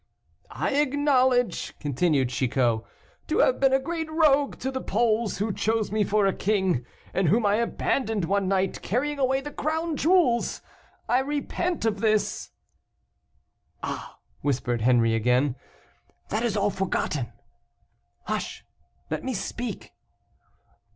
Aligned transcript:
"I 0.49 0.77
acknowledge," 0.81 1.77
continued 1.79 2.29
Chicot, 2.29 2.81
"to 3.27 3.37
have 3.37 3.59
been 3.59 3.71
a 3.71 3.77
great 3.77 4.11
rogue 4.11 4.57
to 4.61 4.71
the 4.71 4.81
Poles, 4.81 5.37
who 5.37 5.53
chose 5.53 5.91
me 5.91 6.03
for 6.03 6.31
king, 6.31 6.83
and 7.13 7.29
whom 7.29 7.45
I 7.45 7.57
abandoned 7.57 8.25
one 8.25 8.47
night, 8.47 8.81
carrying 8.81 9.19
away 9.19 9.41
the 9.41 9.51
crown 9.51 9.95
jewels. 9.95 10.63
I 11.07 11.19
repent 11.19 11.85
of 11.85 11.99
this." 11.99 12.49
"Ah!" 13.83 14.17
whispered 14.41 14.81
Henri 14.81 15.13
again: 15.13 15.55
"that 16.29 16.41
is 16.41 16.57
all 16.57 16.71
forgotten." 16.71 17.31
"Hush! 18.23 18.65
let 19.11 19.23
me 19.23 19.35
speak." 19.35 19.93